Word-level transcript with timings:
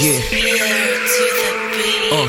Yeah. 0.00 0.20
Uh, 2.12 2.28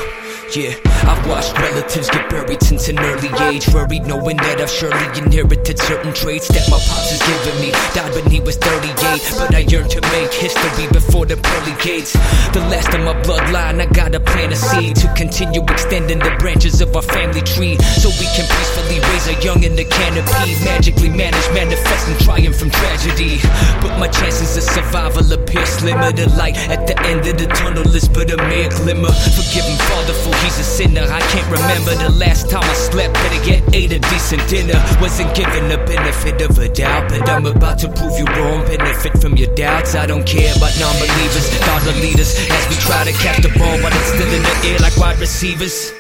yeah. 0.55 0.73
I've 1.09 1.25
watched 1.27 1.57
relatives 1.57 2.09
get 2.09 2.29
buried 2.29 2.61
since 2.61 2.89
an 2.89 2.99
early 2.99 3.29
age. 3.49 3.67
Worried 3.69 4.05
knowing 4.05 4.37
that 4.37 4.59
I've 4.59 4.69
surely 4.69 5.05
inherited 5.17 5.79
certain 5.79 6.13
traits 6.13 6.47
that 6.49 6.65
my 6.69 6.77
pops 6.77 7.13
has 7.13 7.21
given 7.21 7.61
me. 7.61 7.71
Died 7.93 8.13
when 8.13 8.29
he 8.29 8.39
was 8.41 8.57
38, 8.57 8.93
but 9.37 9.55
I 9.55 9.59
yearned 9.69 9.89
to 9.91 10.01
make 10.13 10.33
history 10.33 10.87
before 10.91 11.25
the 11.25 11.37
pearly 11.37 11.75
gates. 11.81 12.13
The 12.53 12.61
last 12.69 12.93
of 12.93 13.01
my 13.01 13.13
bloodline, 13.21 13.81
I 13.81 13.85
gotta 13.85 14.19
plant 14.19 14.53
a 14.53 14.55
seed 14.55 14.95
to 14.97 15.13
continue 15.13 15.61
extending 15.63 16.19
the 16.19 16.35
branches 16.39 16.81
of 16.81 16.95
our 16.95 17.01
family 17.01 17.41
tree. 17.41 17.77
So 18.01 18.09
we 18.17 18.25
can 18.33 18.45
peacefully 18.49 18.99
raise 19.13 19.25
our 19.29 19.39
young 19.41 19.63
in 19.63 19.75
the 19.75 19.85
canopy. 19.85 20.57
Magically 20.65 21.09
manage, 21.09 21.47
manifest, 21.53 22.07
and 22.09 22.19
triumph 22.21 22.57
from 22.57 22.69
tragedy. 22.71 23.39
But 23.81 23.97
my 23.97 24.07
chances 24.07 24.57
of 24.57 24.63
survival 24.63 25.31
appear 25.31 25.65
slimmer. 25.65 26.11
The 26.11 26.29
light 26.37 26.57
at 26.69 26.87
the 26.87 26.99
end 27.07 27.25
of 27.27 27.37
the 27.37 27.47
tunnel 27.47 27.87
is 27.95 28.07
but 28.07 28.31
a 28.31 28.37
mere 28.47 28.69
glimmer. 28.69 29.11
Forgive 29.11 29.65
him, 29.65 29.79
Father, 29.89 30.13
for 30.13 30.35
he's 30.43 30.59
a 30.59 30.63
sinner. 30.63 31.05
I 31.07 31.21
can't 31.31 31.49
remember 31.49 31.95
the 31.95 32.11
last 32.17 32.49
time 32.49 32.63
I 32.63 32.73
slept. 32.73 33.13
Better 33.13 33.41
get 33.45 33.61
ate 33.73 33.93
a 33.93 33.99
decent 33.99 34.47
dinner. 34.47 34.77
Wasn't 35.01 35.33
given 35.35 35.67
the 35.69 35.77
benefit 35.89 36.41
of 36.41 36.57
a 36.59 36.69
doubt, 36.69 37.09
but 37.09 37.27
I'm 37.29 37.45
about 37.45 37.79
to 37.79 37.87
prove 37.89 38.17
you 38.19 38.25
wrong. 38.37 38.65
Benefit 38.67 39.17
from 39.21 39.35
your 39.35 39.53
doubts. 39.55 39.95
I 39.95 40.05
don't 40.05 40.25
care 40.25 40.51
about 40.55 40.75
non 40.79 40.93
believers. 40.99 41.47
God 41.65 41.85
will 41.85 41.99
lead 42.01 42.19
us 42.19 42.37
as 42.37 42.63
we 42.69 42.75
try 42.83 43.03
to 43.03 43.13
catch 43.23 43.41
the 43.41 43.49
ball 43.57 43.79
but 43.81 43.93
it's 43.95 44.07
still 44.07 44.31
in 44.33 44.43
the 44.43 44.55
air 44.67 44.79
like 44.79 44.95
wide 44.97 45.19
receivers. 45.19 45.91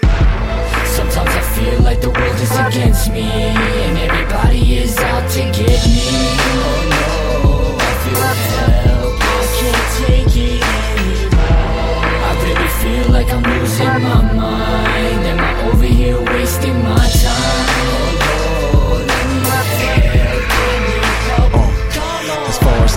Sometimes 0.85 1.29
I 1.29 1.41
feel 1.55 1.79
like 1.81 2.01
the 2.01 2.09
world 2.09 2.35
is 2.35 2.51
against 2.51 3.11
me 3.11 3.88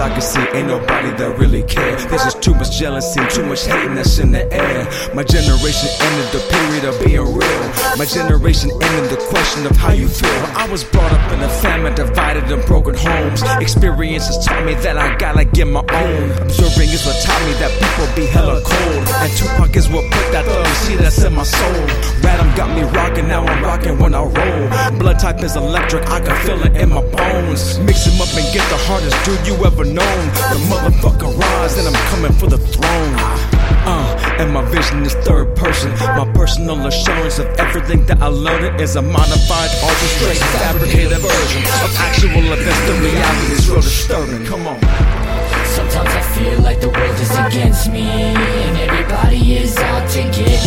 I 0.02 0.10
can 0.10 0.20
see, 0.20 0.42
ain't 0.58 0.66
nobody 0.66 1.10
that 1.14 1.38
really 1.38 1.62
care. 1.62 1.94
There's 2.10 2.24
just 2.24 2.42
too 2.42 2.54
much 2.54 2.76
jealousy, 2.76 3.20
too 3.30 3.46
much 3.46 3.64
hating 3.64 3.94
that's 3.94 4.18
in 4.18 4.32
the 4.32 4.42
air. 4.52 4.90
My 5.14 5.22
generation 5.22 5.88
ended 5.94 6.28
the 6.34 6.42
period 6.50 6.84
of 6.90 6.98
being 7.06 7.22
real. 7.22 7.62
My 7.94 8.04
generation 8.04 8.70
ended 8.82 9.14
the 9.14 9.22
question 9.30 9.64
of 9.64 9.76
how 9.76 9.92
you 9.92 10.08
feel. 10.08 10.42
I 10.58 10.68
was 10.68 10.82
brought 10.82 11.12
up 11.12 11.32
in 11.32 11.40
a 11.40 11.48
family 11.62 11.94
divided 11.94 12.50
and 12.50 12.64
broken 12.66 12.96
homes. 12.96 13.42
Experiences 13.62 14.44
taught 14.44 14.66
me 14.66 14.74
that 14.82 14.98
I 14.98 15.16
gotta 15.16 15.44
get 15.44 15.68
my 15.68 15.86
own. 15.86 16.30
Observing 16.42 16.90
is 16.90 17.06
what 17.06 17.14
taught 17.22 17.42
me 17.46 17.52
that 17.62 17.70
people 17.70 18.06
be 18.18 18.26
hella 18.26 18.60
cold. 18.60 19.06
And 19.22 19.30
Tupac 19.38 19.76
is 19.76 19.88
what 19.88 20.02
put 20.10 20.26
that 20.32 20.44
thug 20.44 20.98
that's 20.98 21.22
in 21.22 21.32
my 21.32 21.44
soul. 21.44 21.86
Radom 22.26 22.50
got 22.56 22.74
me 22.74 22.82
rocking. 22.90 23.30
Is 25.42 25.56
electric, 25.56 26.08
I 26.08 26.20
can 26.20 26.36
feel 26.46 26.62
it 26.62 26.76
in 26.76 26.90
my 26.90 27.02
bones. 27.02 27.76
Mix 27.80 28.06
him 28.06 28.14
up 28.22 28.30
and 28.38 28.46
get 28.54 28.62
the 28.70 28.78
hardest 28.86 29.18
dude 29.26 29.44
you 29.44 29.58
ever 29.66 29.82
known. 29.82 30.20
The 30.54 30.60
motherfucker 30.70 31.36
rise, 31.36 31.76
and 31.78 31.88
I'm 31.88 32.00
coming 32.14 32.30
for 32.38 32.46
the 32.46 32.58
throne. 32.58 33.14
Uh, 33.82 34.36
and 34.38 34.52
my 34.52 34.62
vision 34.70 35.02
is 35.02 35.14
third 35.26 35.56
person. 35.56 35.90
My 36.14 36.30
personal 36.32 36.86
assurance 36.86 37.40
of 37.40 37.46
everything 37.58 38.06
that 38.06 38.22
I 38.22 38.28
learned 38.28 38.80
is 38.80 38.94
a 38.94 39.02
modified, 39.02 39.70
orchestrated, 39.82 40.46
fabricated 40.62 41.18
version 41.18 41.62
of 41.82 41.90
actual 41.98 42.46
events. 42.46 42.80
The 42.86 42.94
reality 43.02 43.52
is 43.52 43.68
real 43.68 43.80
disturbing. 43.80 44.46
Come 44.46 44.68
on. 44.68 44.78
Sometimes 45.74 46.10
I 46.10 46.22
feel 46.38 46.60
like 46.60 46.80
the 46.80 46.90
world 46.90 47.18
is 47.18 47.30
against 47.30 47.90
me 47.90 48.02
And 48.02 48.76
everybody 48.76 49.56
is 49.56 49.74
out 49.78 50.06
to 50.10 50.22
get 50.22 50.61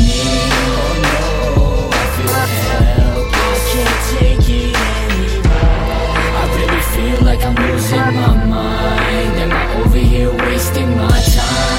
I'm 8.05 8.13
my 8.13 8.45
mind 8.45 9.35
Am 9.41 9.51
I 9.51 9.81
over 9.81 9.97
here 9.97 10.31
wasting 10.31 10.89
my 10.95 11.09
time? 11.09 11.75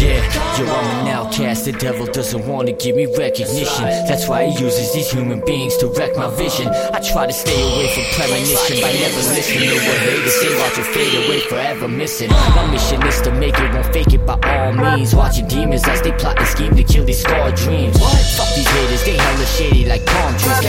Yeah, 0.00 0.24
I'm 0.58 1.06
an 1.06 1.08
outcast. 1.08 1.66
The 1.66 1.72
devil 1.72 2.06
doesn't 2.06 2.46
want 2.46 2.68
to 2.68 2.72
give 2.72 2.96
me 2.96 3.04
recognition. 3.04 3.84
That's 4.08 4.28
why 4.28 4.46
he 4.46 4.64
uses 4.64 4.94
these 4.94 5.10
human 5.10 5.44
beings 5.44 5.76
to 5.78 5.88
wreck 5.88 6.16
my 6.16 6.30
vision. 6.34 6.68
I 6.68 7.00
try 7.00 7.26
to 7.26 7.32
stay 7.32 7.52
away 7.52 7.92
from 7.94 8.04
premonition 8.16 8.80
by 8.80 8.92
never 8.92 9.22
listening 9.36 9.68
to 9.68 9.76
what 9.76 9.98
haters 10.00 10.40
say. 10.40 10.58
Watch 10.58 10.78
it 10.78 10.86
fade 10.94 11.14
away, 11.26 11.40
forever 11.40 11.88
missing. 11.88 12.30
My 12.30 12.66
mission 12.72 13.06
is 13.06 13.20
to 13.22 13.32
make 13.32 13.58
it, 13.58 13.74
won't 13.74 13.92
fake 13.92 14.12
it 14.14 14.24
by 14.24 14.38
all 14.42 14.72
means. 14.72 15.14
Watching 15.14 15.46
demons 15.48 15.86
as 15.86 16.00
they 16.00 16.12
plot 16.12 16.38
and 16.38 16.48
scheme 16.48 16.74
to 16.76 16.82
kill 16.84 17.04
these 17.04 17.20
scarred 17.20 17.56
dreams. 17.56 17.98
Fuck 17.98 18.51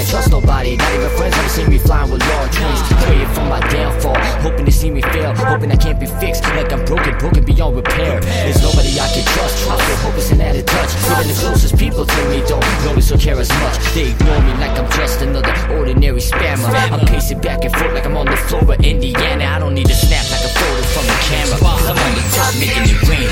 Can't 0.04 0.20
trust 0.20 0.32
nobody, 0.32 0.76
not 0.76 0.92
even 0.92 1.10
friends 1.16 1.34
ever 1.38 1.48
seen 1.48 1.70
me 1.70 1.78
flying 1.78 2.12
with 2.12 2.20
large 2.28 2.60
wings. 2.60 2.82
Praying 3.08 3.32
for 3.32 3.46
my 3.48 3.62
downfall, 3.72 4.20
hoping 4.44 4.66
to 4.66 4.72
see 4.72 4.92
me 4.92 5.02
fail, 5.02 5.34
hoping 5.34 5.72
I 5.72 5.78
can't 5.78 5.98
be 5.98 6.08
fixed 6.20 6.44
like 6.60 6.74
I'm 6.74 6.84
broken, 6.84 7.18
broken 7.20 7.46
beyond 7.46 7.78
repair. 7.78 8.20
There's 8.20 8.62
nobody 8.62 9.00
I 9.00 9.08
can 9.16 9.24
trust. 9.32 9.64
I 9.64 9.80
feel 9.80 9.96
hopeless 10.04 10.32
and 10.32 10.42
out 10.42 10.58
of 10.58 10.66
touch. 10.66 10.92
Even 11.08 11.28
the 11.32 11.40
closest 11.40 11.78
people 11.78 12.06
to 12.06 12.22
me 12.28 12.44
don't 12.52 12.68
notice 12.84 13.14
or 13.14 13.18
care 13.18 13.40
as 13.40 13.48
much. 13.64 13.80
They 13.96 14.12
ignore 14.12 14.42
me 14.44 14.52
like 14.60 14.76
I'm 14.76 14.92
just 14.92 15.22
another 15.22 15.56
ordinary 15.72 16.20
spammer. 16.20 16.68
I'm 16.92 17.08
pacing 17.08 17.40
back 17.40 17.64
and 17.64 17.74
forth 17.74 17.94
like 17.94 18.06
I'm 18.06 18.18
on 18.18 18.26
the 18.26 18.36
floor 18.36 18.64
of 18.64 18.84
Indiana. 18.84 19.46
I 19.56 19.58
don't 19.58 19.74
need 19.74 19.88
to 19.88 19.96
snap 19.96 20.28
like 20.28 20.44
a 20.44 20.52
photo 20.52 20.84
from 20.92 21.08
the 21.08 21.18
camera. 21.32 21.64
I'm 21.64 21.96
on 21.96 22.12
the 22.12 22.24
top 22.36 22.52
making 22.60 22.92
it 22.92 23.00
rain 23.08 23.32